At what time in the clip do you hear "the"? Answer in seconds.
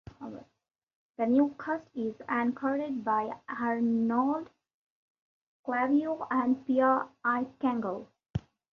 1.19-1.27